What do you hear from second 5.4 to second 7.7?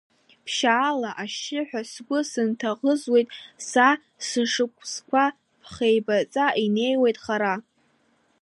ԥхеибаҵа инеиуеит хара.